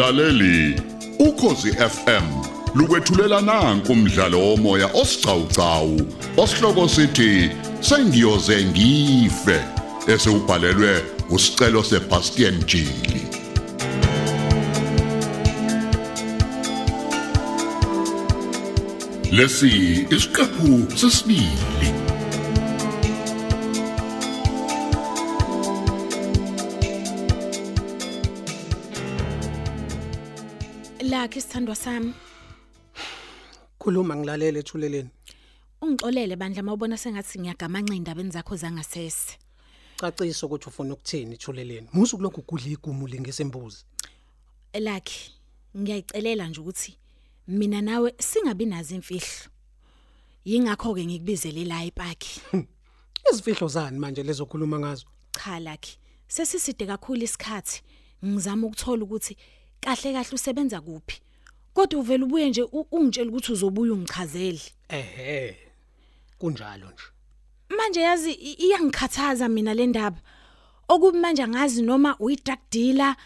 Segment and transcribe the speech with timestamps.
[0.00, 0.80] Mlaleli,
[1.18, 2.26] ukhosi FM
[2.74, 6.00] lukwethulela nanku umdlalo womoya osiqhawqhawo
[6.36, 7.50] osihloko sithi
[7.80, 9.60] sengiyoze ngife
[10.12, 13.22] esewubhalelwe usicelo seBastian Jili.
[19.30, 21.99] Lesi isiqephu sesibili.
[31.20, 32.14] Lakhe isithandwa sami,
[33.78, 35.10] khuluma ngilalele ethuleleni
[35.82, 39.36] ungixolele bandla mawubona sengathi ngiyagamanxa indabeni zakho zangasese.
[40.00, 43.84] cacisa ukuthi ufuna ukuthini ethuleleni musu kulokhu kudla igumu lingesembuzi
[44.72, 45.30] Lakhe,
[45.76, 46.96] ngiyayicelela nje ukuthi
[47.48, 49.50] mina nawe singabi nazo imfihlo.
[50.44, 52.24] Yingakho ke ngikubizele la ePark.
[53.32, 57.82] izifihlo zani manje lezokhuluma ngazo Cha Lakhe, sesiside kakhulu isikhathi.
[58.24, 59.36] Ngizama ukuthola ukuthi
[59.80, 61.20] kahle kahle usebenza kuphi.
[61.74, 64.60] Kodwa uvela ubuye nje ungitshela ukuthi uzobuya ungichazele.
[64.88, 65.56] ehe
[66.38, 67.04] kunjalo nje
[67.76, 70.16] Manje yazi i- iyangikhathaza mina le ndaba.
[70.88, 73.16] Okubi manje angazi noma uyi-drug dealer.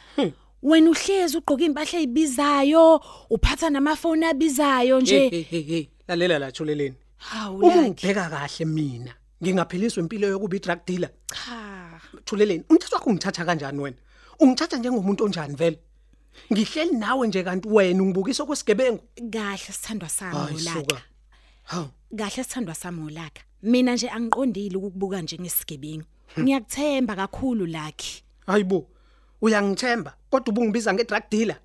[0.63, 5.89] Wena uhlezi ugqoka impahla ezibizayo, uphatha namafoni abizayo nje.
[6.09, 6.95] lalela la thuleleni
[7.49, 12.01] uma ngibheka kahle mina ngingaphiliswa impilo yokuba i-drug dealer Cha.
[12.25, 13.97] thuleleni umthetho wakho ungithatha kanjani wena
[14.41, 15.79] ungithatha njengomuntu onjani vele
[16.53, 20.81] ngihleli nawe nje kanti wena ungibukisa kwesigebengu Kahle sithandwa sami hayi ulaka.
[20.81, 21.03] suka
[21.63, 23.43] hawu Kahle sithandwa sami ulaka.
[23.63, 26.05] Mina nje angiqondile ukukubuka njengesigebengu.
[26.41, 28.23] Ngiyakuthemba kakhulu Lakhe.
[28.47, 28.87] hayibo
[29.43, 31.57] uyangithemba kodwa ubungibiza nge-drug dealer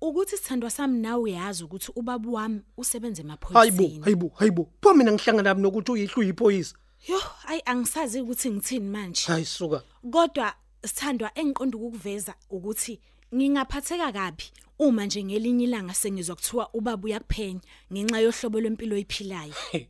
[0.00, 4.00] Ukuthi sithandwa sami nawe uyazi ukuthi ubaba wami usebenza hayibo emaphoyiseni.
[4.04, 6.74] hayibo hayibo pho mina ngihlangana nami nokuthi uyihlo uyiphoyisa
[7.08, 9.22] Yo, ayi angisazi ukuthi ngithini manje.
[9.26, 10.54] hayi suka Kodwa
[10.86, 13.00] sithandwa engiqonda ukuveza ukuthi
[13.34, 14.44] ngingaphatheka kabi
[14.78, 17.60] uma nje ngelinye ilanga sengizwa kuthiwa ubaba uyakuphenya
[17.92, 19.54] ngenxa yohlobo lwempilo oyiphilayo.
[19.70, 19.86] Hey,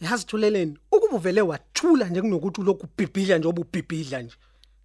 [0.00, 4.36] yazi thuleleni ukuba uvele wathula nje kunokuthi ulokhu ubhibhidla nje obubhibhidla nje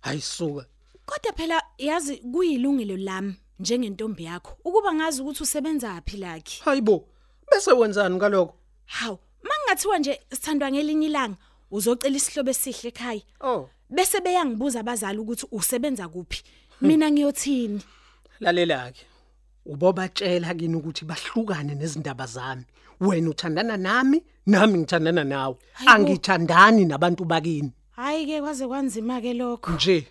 [0.01, 0.65] hayi suka
[1.05, 6.61] Kodwa phela yazi kuyilungelo lami njengentombi yakho ukuba ngazi ukuthi usebenza phi lakhe.
[6.63, 7.07] hayibo
[7.51, 8.53] bese wenzani ngalokho
[8.85, 11.37] Hawu, mangingathiwa nje sithandwa ngelinye ilanga
[11.71, 13.21] uzocela isihlobo esihle ekhaya.
[13.41, 16.43] oh Bese beyangibuza abazali ukuthi usebenza kuphi.
[16.81, 17.81] Mina ngiyothini?
[18.39, 19.05] lalela ke
[19.65, 22.63] ubobatshela kini ukuthi bahlukane nezindaba zami
[23.01, 25.93] wena uthandana nami nami ngithandana nawe Hayibo.
[25.93, 29.71] angithandani nabantu bakini Hayi ke kwaze kwanzima ke lokho.
[29.71, 30.07] nje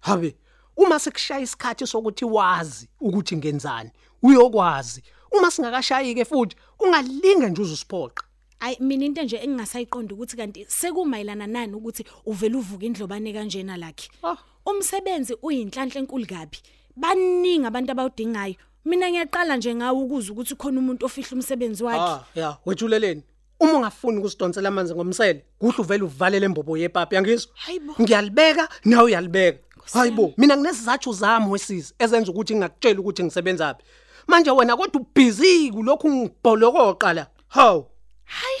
[0.00, 0.34] habe
[0.76, 3.90] uma sekushaya isikhathi sokuthi wazi ukuthi ngenzani
[4.22, 5.02] uyokwazi
[5.32, 8.22] uma singakashayi ke futhi ungalinga nje uzusiphoqa
[8.60, 14.08] Ay mina into nje engingasayiqonda ukuthi kanti sekumayelana nani ukuthi uvela uvuka indlobane kanjena lakhe.
[14.24, 14.36] Ah.
[14.66, 16.58] Umsebenzi uyinhlanhla enkulu kabi.
[16.96, 18.54] Baningi abantu abawudingayo.
[18.84, 22.00] Mina ngiyaqala nje ngawe ukuza ukuthi khona umuntu ofihla umsebenzi wakhe.
[22.00, 23.22] Ah, ya, wethuleleni.
[23.60, 27.52] Uma ungafuni ukusidonsela amanzi ngomsele, kuhle uvele uvalele imbobo yepapi, yangizwa?
[27.54, 27.94] Hayibo.
[28.00, 29.58] Ngiyalibeka, nawe uyalibeka.
[29.76, 30.10] Nkosi yami.
[30.10, 33.82] Hayibo, mina nginesizathu zami wesizwe ezenza ukuthi ngingakutshela ukuthi ngisebenza phi.
[34.26, 37.26] Manje wena kodwa ubhizi kulokhu ngibholokoqa la.
[37.48, 37.86] Hawu.
[38.24, 38.60] Hayi,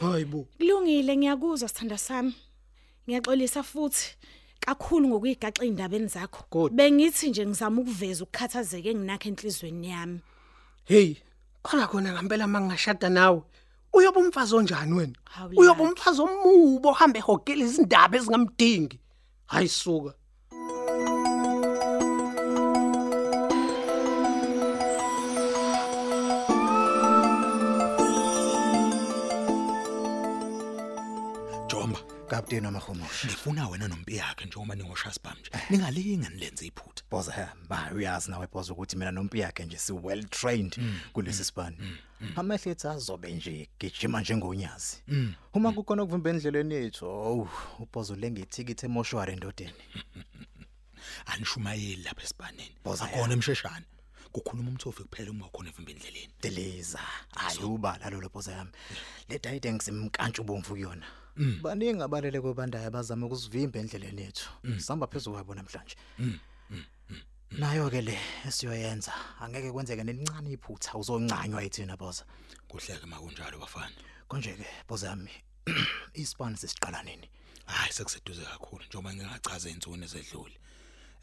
[0.00, 0.46] Hayibo.
[0.58, 2.34] kulungile ngiyakuzwa sithanda sami.
[3.08, 4.16] Ngiyaxolisa futhi
[4.64, 6.44] kakhulu ngokuyigaxa indabeni zakho.
[6.50, 6.72] Good.
[6.72, 10.20] Bengithi nje ngizama ukuveza ukukhathazeka enginakho enhlizweni yami.
[10.84, 11.16] Hey,
[11.62, 13.42] khona khona ngempela mangashada nawe.
[13.92, 15.14] Uyoba umfazi onjani wena?
[15.24, 15.92] Hawu, Uyoba Lucky.
[15.94, 18.98] umfazi omubo ohambe ehogela izindaba ezingamdingi.
[19.46, 19.68] Hayi
[32.44, 33.26] Kapteni wamahumusha.
[33.28, 35.50] ngifuna wena nompi yakhe njengoba ningoshasibam nje.
[35.70, 37.04] Ningalinga nilenze iphutha.
[37.10, 40.78] Boza hamba uyazi nawe boza ukuthi mina nompi yakhe nje si well trained
[41.12, 41.76] kulesi sibani.
[42.36, 45.02] Amahlethe azobe nje gijima njengonyazi.
[45.54, 47.48] Uma kukhona ukuvimba endleleni yethu, oh,
[47.78, 49.72] ubozo lenga ithikithi emoshwari endodeni.
[51.32, 52.76] Anishumayeli lapha esibaneni.
[52.84, 53.86] Boza, Akona emsheshana.
[54.32, 56.34] Kukhuluma umthofi kuphela uma ukhona evimba endleleni.
[56.42, 57.00] Deliza,
[57.36, 58.70] ayuba lalolo boza yami.
[59.28, 61.06] Le dayite ngisimkantsha ubomvu kuyona.
[61.36, 64.48] Baningi abalele kwebandayo abazama ukusivimba endleleni yethu.
[64.78, 65.96] Sihamba phezulu kwabo namhlanje.
[67.58, 72.24] Nayo ke le esiyoyenza angeke kwenzeke nelincane iphutha uzoncanywa yithina boza.
[72.68, 73.94] Kuhleke makunjalo bafana.
[74.28, 75.30] Konje ke boza yami
[76.14, 77.28] isibani sesiqala nini?
[77.66, 80.56] Hayi sekuseduze kakhulu njengoba ngingachaza insuni ezedlule.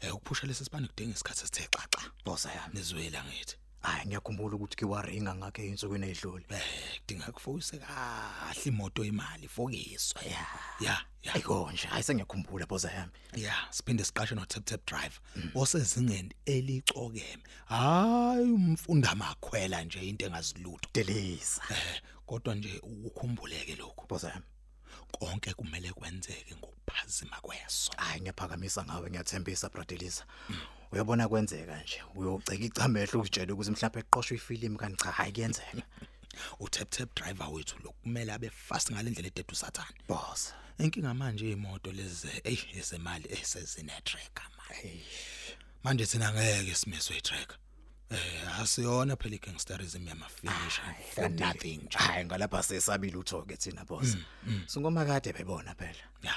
[0.00, 2.00] Eh ukuphusha lesi sibani kudinga isikhathi esithe xaxa.
[2.24, 2.74] Boza yami.
[2.74, 3.56] Nizwela ngithi.
[3.82, 10.22] Hayi ngiyakhumbula ukuthi kiwaringa ngakhe insukwini ezidlule Eh kudinga kufokuse kahle imoto imali fokiswe.
[10.30, 10.46] ya
[10.80, 11.34] Ya, ya.
[11.34, 15.18] ayikonje hayi sengiyakhumbula boza yami Ya, siphinde siqashe no tap tap driver
[15.54, 17.42] osezingeni elicokeme.
[17.66, 20.88] Hayi umfunda makhwela nje into engazilutho.
[20.94, 24.06] delisa Eh kodwa nje ukukhumbuleke lokho.
[24.08, 24.44] boza yami
[25.12, 27.92] Konke kumele kwenzeke ngokuphazima kweso.
[27.96, 30.24] hayi ngiyaphakamisa ngawe ngiyathembisa bradelisa
[30.92, 35.82] uyabona kwenzeka nje uyoceka icamehlo ukutshela ukuthi mhlawumbe eqoshwe ifilimu kanti cha hayi kuyenzeka
[36.60, 39.94] U-tap tap driver wethu lokumele abe fast ngalendlela ededu sathana.
[40.08, 45.04] boss Inkinga manje imoto lezi ey ezemali esezine tracker manje.
[45.84, 47.56] Manje thina ngeke simeswe itracker.
[48.10, 50.80] Eh asiyona phela igangsterism yamafinish
[51.14, 51.98] for nothing nje.
[51.98, 54.16] hayi ngalapha sesabile uthoke thina boss
[54.66, 56.34] singoma kade bebona phela Ya.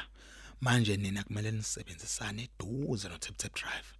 [0.62, 3.96] Manje nina kumele nisebenzisane eduze no tap tap driver.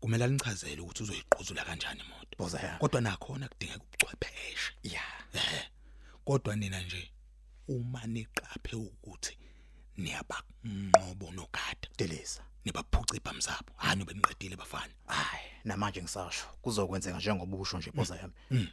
[0.00, 2.36] Kumele nichazele ukuthi uzoyiqhuzula kanjani imoto.
[2.38, 4.72] boza yami Kodwa nakhona kudingeka ubuchwepheshe.
[4.82, 5.02] ya.
[5.34, 5.68] Eh.
[6.24, 7.10] Kodwa nina nje
[7.68, 9.36] uma niqaphe ukuthi
[9.96, 12.42] niyabanqobo nogada delisa.
[12.64, 14.92] nibaphuca ibhamzabo hani beniqedile bafana.
[15.06, 18.68] Hayi namanje ngisasho kuzokwenzeka njengoba usho nje boza yami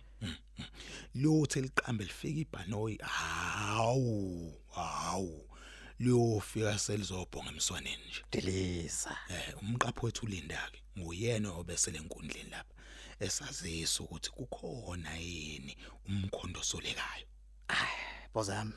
[1.15, 2.97] lothe liqambe lifika ibhanoyi.
[3.01, 5.49] Hawu hawu.
[5.99, 8.23] Liyofika selizobhonga emswaneni nje.
[8.31, 9.17] Delisa.
[9.29, 12.73] Eh umqapho wethu ulinda ke nguyena obesele enkundleni lapha
[13.19, 15.77] esazisa ukuthi kukhona yini
[16.07, 17.25] umkhondo solekayo
[18.33, 18.73] boza yami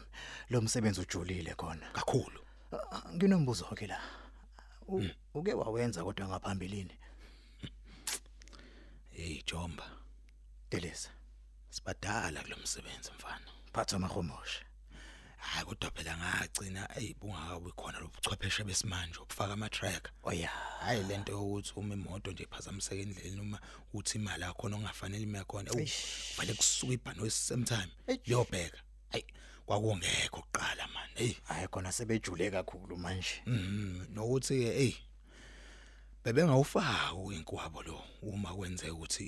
[0.51, 1.91] lo msebenzi ujulile khona.
[1.93, 2.41] Kakhulu.
[2.73, 4.01] Ah, nginombuzo ke la.
[4.89, 6.97] U- uke wawenza kodwa ngaphambilini?
[9.11, 9.91] Hey jomba.
[10.71, 11.11] Delisa.
[11.71, 13.47] Sibadala kulomsebenzi mfana.
[13.73, 14.65] Phatha amahomoshe
[15.41, 20.49] hayi kodwa phela ngagcina ayibungakabi khona lobuchwepheshe besimanje obufaka ama tracker oya
[20.81, 23.59] hayi lento yokuthi uma imoto nje iphazamiseka endleleni uma
[23.95, 25.71] uthi imali yakho ongafanele ime khona
[26.39, 27.91] vele kusuka ibhano same time
[28.27, 28.79] liyobheka
[29.13, 29.25] hayi
[29.67, 33.43] kwakungekho kuqala man hey hayi khona sebejule kakhulu manje.
[33.47, 34.95] Mhm nokuthi ke hey
[36.25, 39.25] bebengawufaka inkwabo lo uma kwenzeka ukuthi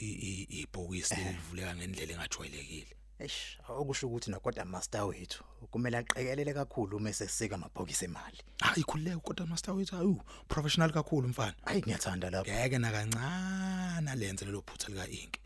[0.60, 2.96] ibhokisi livuleka ngendlela engajwayelekile.
[3.22, 8.38] Eish okusho ukuthi nokodwa master wethu kumele aqekelele kakhulu uma esesika amabhokisi emali.
[8.60, 11.54] Hayi khuleka kodwa master wethu ayu professional kakhulu mfana.
[11.64, 12.50] Hayi ngiyathanda lapho.
[12.50, 15.38] Ngeke nakancane lenze lelo phutha lika ink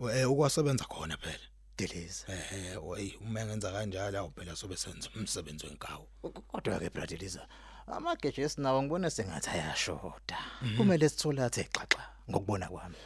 [0.00, 1.46] eh ukwasebenza khona phela.
[1.76, 2.32] Delisa.
[2.32, 6.06] Eh hey uma ngenza kanjalo awu phela sobe senza umsebenzi wenkawu.
[6.48, 7.48] Kodwa ke bradelisa
[7.86, 10.38] amageje esinawo ngibona sengathi ayashoda.
[10.76, 12.96] Kumele sithole athe xaxa ngokubona kwami.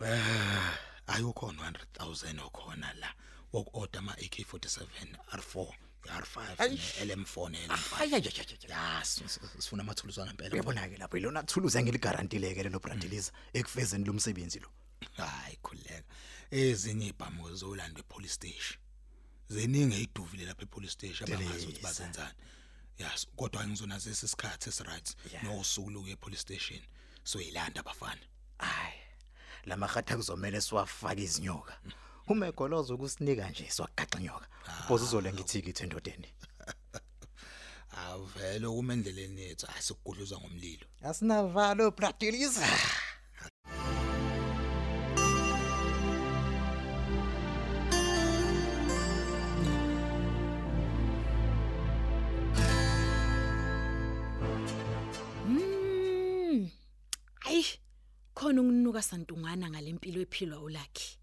[0.00, 0.74] Eh
[1.06, 3.14] ayokhona 100000 okhona la.
[3.52, 4.86] Wokorder ama AK47
[5.32, 5.72] R4
[6.04, 6.56] R5
[7.04, 12.54] LM4 ne-LM5 ayayayaya ya s- s- sifuna amathulusi angempela uyabona ke lapho ilona thuluzi engiligarantile
[12.54, 14.68] ke lelo bradelisa ekufezeni lo msebenzi lo.
[15.16, 16.02] Hayi khuleka.
[16.50, 18.78] Ezinye ibhamu zolandwa epolice station.
[19.48, 21.82] Zeningi eyiduvile lapha epolice station abangazi ukuthi Delisa.
[21.82, 22.34] bazenzani.
[22.98, 25.44] Yes kodwa ngizonazo isikhathi esiright Yeah.
[25.44, 26.80] nosuku lokuya epolice station
[27.24, 28.20] so yilanda abafana.
[28.58, 28.98] Hayi
[29.64, 31.78] lamahatha kuzomela siwafaka izinyoka.
[31.84, 31.94] Uma
[32.46, 34.46] egoloza ukusinika nje siwagaxa inyoka
[34.88, 36.28] boza uzolenga ithikithi endodeni
[38.06, 40.86] avele uma endleleni yethu asikugudluza ngomlilo.
[41.08, 42.66] Asinavalo bradelisa
[55.48, 56.70] Mm.
[57.46, 57.64] Ayi,
[58.34, 61.18] khona unginuka santungana ngalempilo ephilwa ulakhi.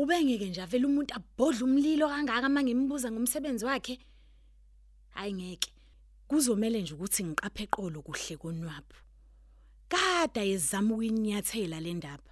[0.00, 3.98] Ubengeke nje avela umuntu abhodla umlilo kangaka mangimbuza ngomsebenzi wakhe.
[5.14, 5.70] Hayi ngeke.
[6.28, 8.96] Kuzomela nje ukuthi ngiqaphe eqolo kuhle konwabo.
[9.92, 12.30] Kada yezama ukuyinyathela le ndaba.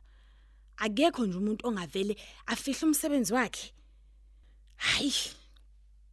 [0.84, 2.14] Akekho nje umuntu ongavele
[2.46, 3.66] afihla umsebenzi wakhe.
[4.76, 5.12] Hayi.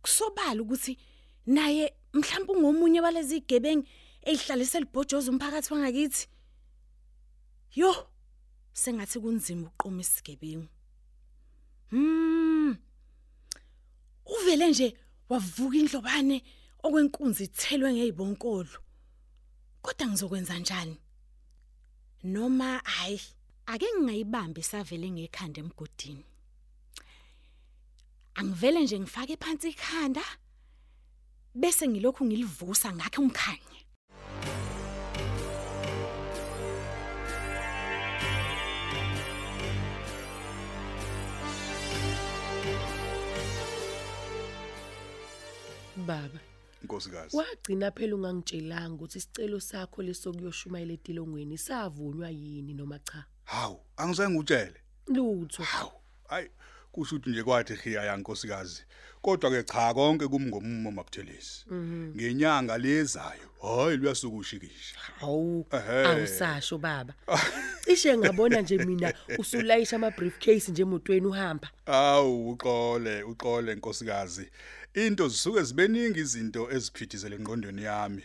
[0.03, 0.97] Kusobala ukuthi
[1.45, 3.87] naye mhlawumbe ungomunye walezi gebengu
[4.29, 6.27] ehlalise libhojoza umphakathi wangakithi.
[7.79, 7.91] Yo,
[8.73, 10.74] sengathi kunzima uqoma isigebengu.
[11.89, 12.77] Hmm.
[14.25, 14.97] Uvele nje
[15.29, 16.43] wavuka indlobane
[16.83, 18.79] okwenkunzi ithelwe ngezibonkolo.
[19.81, 20.97] Kodwa ngizokwenza njani?
[22.23, 23.21] Noma hayi,
[23.65, 26.25] ake ngingayibambi savele ngekhanda emgodini.
[28.35, 30.23] Angivele nje ngifake phansi ikhanda
[31.55, 33.84] bese ngilokhu ngilivusa ngakhe umkhanye.
[45.97, 46.39] Baba,
[46.83, 47.37] Nkosikazi.
[47.37, 53.25] wagcina phela ungangitshelanga ukuthi isicelo sakho lesokuyoshumayela etilongweni savunywa yini noma cha.
[53.43, 54.79] Hawu, angizange utshele.
[55.07, 55.63] lutho
[56.27, 56.49] hayi
[56.91, 58.83] kusho ukuthi nje kwathi khiya yankosikazi
[59.21, 61.65] kodwa ke cha konke kumngomumo mabuthelezi
[62.15, 66.05] ngenyanga lezayo hayi luyasukushikisha hawu Ehhe.
[66.07, 67.13] awusasho baba
[67.85, 74.49] cishe ngabona nje mina usulayisha ama briefcase nje emotweni uhamba awu uxole uxole nkosikazi
[74.95, 78.23] into zisuke zibeningi izinto eziphithizela engqondweni yami.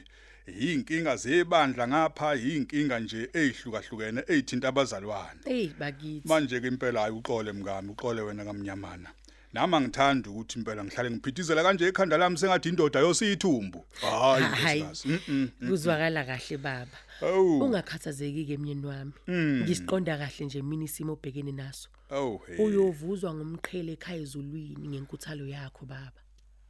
[0.60, 5.40] Yinkinga zebandla ngapha yinkinga nje ezihlukahlukene ezithinta abazalwane.
[5.44, 6.28] Hey bakithi.
[6.28, 9.10] Manje ke impela hayi uxole mngami uxole wena kamnyamana.
[9.52, 14.82] Nami angithanda ukuthi impela ngihlale ngiphithizela kanje ekhanda lami sengathi indoda yosithumbu hayi hayi.
[14.82, 15.08] nkosikazi.
[15.08, 15.68] Mm, mm.
[15.68, 16.98] kuzwakala kahle baba.
[17.20, 17.64] Awu.
[17.64, 21.88] Ungakhathazeki ke myeni wami ngisiqonda kahle nje mina isimo obhekene naso.
[22.10, 22.64] Oh hey.
[22.64, 26.20] Uyovuzwa ngomqhele ekhaya ezulwini ngenkuthalo yakho baba.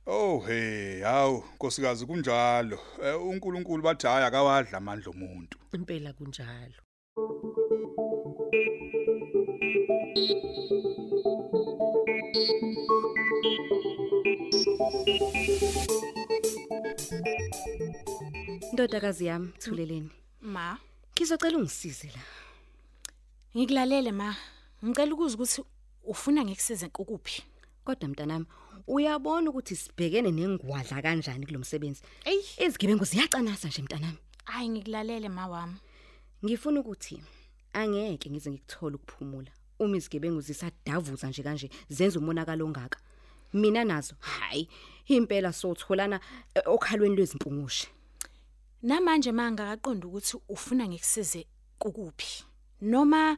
[0.07, 6.79] Oh hey hawu nkosikazi kunjalo Eh, uNkulunkulu bathi hayi akawadla amandla omuntu impela kunjalo
[18.73, 20.11] Ndodakazi yami thuleleni.
[20.41, 20.79] Ma,
[21.15, 22.23] Ngizocela ungisize la.
[23.57, 24.37] ngikulalele ma.
[24.85, 25.63] Ngicela ukuzwa ukuthi
[26.05, 27.43] ufuna ngikusize ukuphi.
[27.85, 28.47] Kodwa mntanami,
[28.91, 32.03] uyabona ukuthi sibhekene nengwadla kanjani kulomsebenzi.
[32.25, 34.19] Ey, Izigebengu ziyacanasa nje mntanami.
[34.45, 35.77] hayi ngikulalele ma wami.
[36.45, 37.23] Ngifuna ukuthi
[37.73, 39.51] angeke ngize ngikuthole ukuphumula.
[39.79, 42.99] Uma izigebengu zisadavuza nje kanje zenza umonakalo ongaka.
[43.53, 44.69] Mina nazo, hayi,
[45.07, 46.21] impela sotholana
[46.55, 47.89] eh, okhalweni lwezimpungushe.
[48.83, 51.47] Namanje manga akaqonda ukuthi ufuna ngikusize
[51.81, 52.45] ukuphi.
[52.81, 53.37] Noma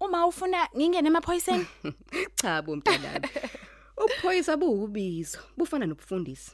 [0.00, 1.66] uma ufuna ngingene emaphoyiseni?
[2.40, 3.28] Cha bo mntanami.
[3.96, 6.52] Ubuphoyisa buwubizo, bufana nobufundisi.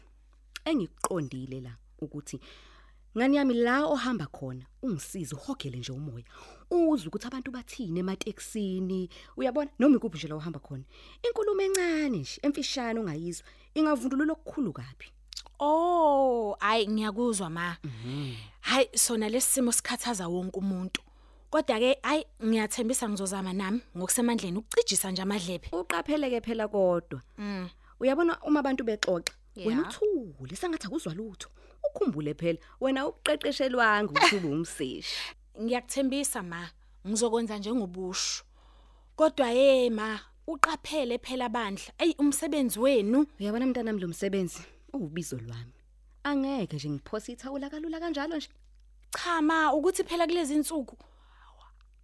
[0.65, 2.41] Engikuqondile la ukuthi
[3.17, 6.25] ngani yami la ohamba khona ungisize uhogele nje umoya.
[6.71, 10.85] Uzwe ukuthi abantu bathini emateksini, uyabona noma ikuphi nje la ohamba khona.
[11.23, 15.07] Inkulumo encane nje, emfishane ongayizwa, ingavundulula okukhulu kabi.
[15.59, 17.77] Oh, hayi ngiyakuzwa ma.
[18.61, 21.03] Hayi sona lesimo sikhathaza wonke umuntu.
[21.51, 25.69] Kodwa ke hayi ngiyathembisa ngizozama nami ngokusemandleni ukucijisa nje amadlebe.
[25.73, 27.23] Uqapheleke phela kodwa.
[27.39, 27.69] Mm.
[28.01, 29.89] Uyabona uma abantu bexoxa, wena Ya.
[29.89, 31.49] uthule sengathi akuzwa lutho.
[31.85, 35.17] Ukhumbule phela wena uqeqeshelwanga ukuthi ube umseshi.
[35.63, 36.71] Ngiyakuthembisa ma,
[37.07, 38.45] ngizokwenza njengobusho.
[39.17, 41.93] Kodwa hey ma, uqaphele phela bandla.
[41.99, 43.27] Ey umsebenzi wenu.
[43.41, 45.75] Uyabona mntanami lo msebenzi uwubizo lwami.
[46.23, 48.49] Angeke nje ngiphosa ithawula kalula kanjalo nje.
[49.11, 50.97] Cha ma, ukuthi phela kulezi insuku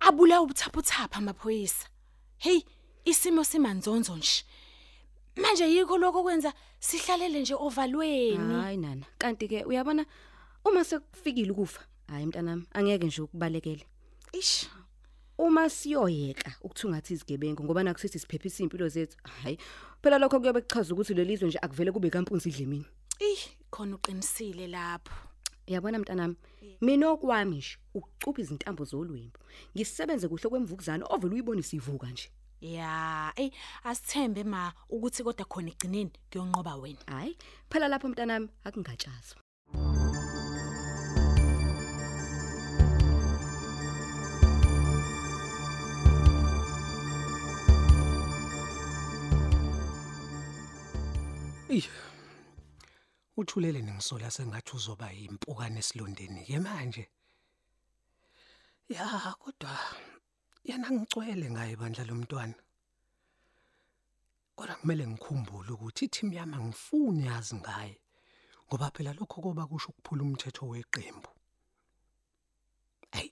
[0.01, 1.89] abula ubuthaphuthapha amaphoyisa.
[2.39, 2.61] Hey,
[3.05, 4.45] isimo simanzonzo nje.
[5.37, 8.55] Manje yikho lokho kwenza sihlalele nje ovalweni.
[8.63, 10.07] Hayi nana, kanti ke uyabona
[10.65, 13.87] uma sekufikile ukufa, hayi mntanami, angeke nje ukubalekele.
[14.33, 14.69] Ish.
[15.39, 19.59] Uma siyoyeka ukuthungatha izigebengu ngoba nakusithi siphephisa impilo zethu, hayi.
[20.03, 22.87] Phela lokho kuyobe kuchaza ukuthi lelizwe nje akuvele kube kampunzi idlemini.
[23.21, 25.26] Ih, khona uqinisile lapho.
[25.69, 26.37] Uyabona mntanami,
[26.81, 29.39] mina okwami nje ukucupha izintambo zolwembu.
[29.75, 32.31] Ngisebenze kuhle kwemvukuzana ovela uyibona isivuka nje.
[32.61, 33.51] Ya, ey
[33.85, 37.03] asithembe ma ukuthi kodwa khona igcineni kuyonqoba wena.
[37.07, 37.37] Hayi,
[37.71, 39.41] phela lapho mntanami akungatshazwa.
[51.69, 51.83] Ey.
[53.37, 57.05] Uthulele ningisola sengathi uzoba impukane esilondeni ke manje.
[58.89, 59.73] Ya, kodwa
[60.65, 62.55] yana ngicwele ngaye bandla lomntwana.
[64.57, 68.01] Kodwa kumele ngikhumbule ukuthi i-team yami angifuni yazi ngaye.
[68.67, 71.31] Ngoba phela lokho koba kusho ukuphula umthetho weqembu.
[73.13, 73.31] Hey.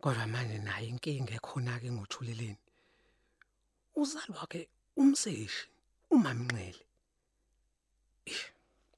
[0.00, 2.58] Kodwa manje naye inkinga ekhona ke ngothuleleni.
[3.96, 5.64] Uzalwa ke umseshi
[6.10, 6.85] umamnxele.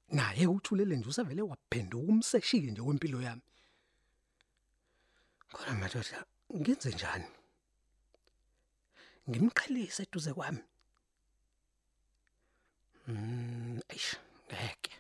[0.09, 3.43] Naye uthulele nje usavele waphenduka umseshike nje wempilo yami.
[5.53, 6.25] Kodwa madoda
[6.57, 7.29] ngenze njani?
[9.29, 10.63] Ngimqhelise eduze kwami.
[13.09, 14.17] Mm eish
[14.49, 14.93] ngeke.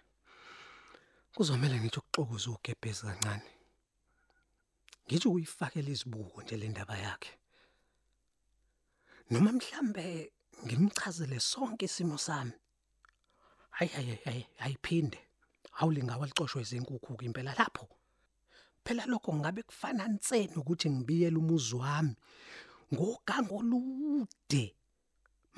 [1.35, 3.51] Kuzomela ngithi ukuxokuza ugebhezi kancane.
[5.07, 7.33] Ngithi uyifakela izibuko nje le ndaba yakhe.
[9.31, 10.33] Noma mhlambe
[10.65, 12.53] ngimchazele sonke isimo sami.
[13.79, 15.19] Hayi hayi hayi ayiphinde
[15.79, 17.87] awulingawa lixoshwe izinkukhu ke impela lapho.
[18.85, 22.15] Phela lokho ngabe kufana nsene ukuthi ngibiyele umuzi wami?
[22.93, 24.65] Ngogango olude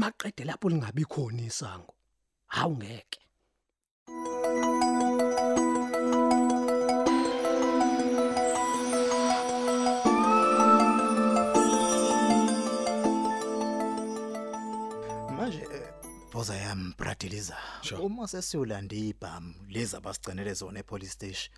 [0.01, 1.95] maqede lapho lingabi khona isango.
[2.47, 2.75] Hawu
[16.33, 17.57] Boza yami Bradiliza.
[18.01, 21.51] Uma sesiyolanda ibhamu lezi abasigcinele zona epolice station.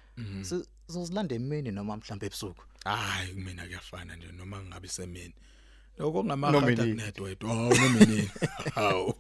[0.89, 2.63] Sizozilanda emini noma mhlawumbe ebusuku.
[2.85, 5.35] hayi kumina kuyafana nje noma ngabe semini
[5.99, 6.97] lokho Noma ngamahata inini.
[7.03, 8.31] kunedwethu hawu noma inini
[8.75, 9.15] hawu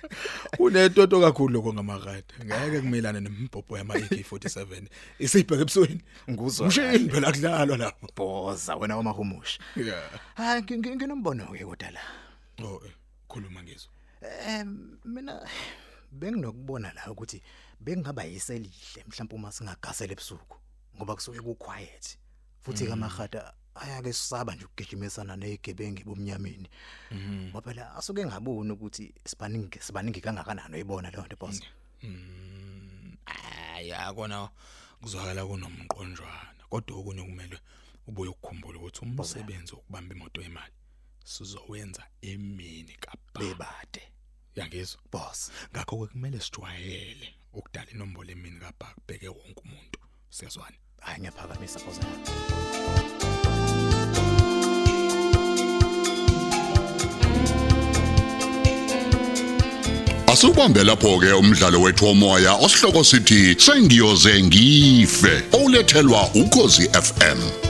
[0.56, 4.86] kunetoto kakhulu lokho ngamahata ngeke kumilane nembhobho yama AK47
[5.18, 9.58] isibheke ebusweni Nguzwa mshini phela kudlalwa lapho Boza wena wamahumushi.
[9.76, 12.00] yeah Hayi ngi- ngi- nginombono ke kodwa la.
[12.64, 12.92] oh eh,
[13.28, 13.90] khuluma ngizwe
[14.22, 15.48] Em mina
[16.12, 17.42] benginokubona la ukuthi
[17.80, 20.56] bengingaba yiselihle mhlawumbe uma singagasela ebusuku
[20.96, 22.18] ngoba kusuke ku quiet
[22.60, 26.68] futhi kamahata ayake sisaba nje ukugijimisana nezigebengu bomnyameni
[27.48, 31.62] ngoba phela asuke ngabona ukuthi sibaningi sibaningi kangakanani uyibona leyo nto boss?
[33.24, 34.50] Hayi akona
[35.00, 37.56] kuzwakala kunomqonjwana kodwa okunye kumele
[38.08, 40.74] ubuye ukukhumbula ukuthi umsebenzi wokubamba imoto yemali
[41.24, 43.40] sizowenza emini kababa.
[43.40, 44.02] Bebade.
[44.56, 45.50] Yangizwa boss.
[45.72, 50.00] Ngakho ke kumele sijwayele ukudala inombolo emini kababa kubheke wonke umuntu.
[50.30, 50.76] Siyazwana.
[51.00, 52.00] Hayi ngiyaphakamisa boss.
[60.26, 67.69] Asubambe lapho ke umdlalo wethu womoya osihloko sithi sengiyoze ngife olethelwa ukozi FM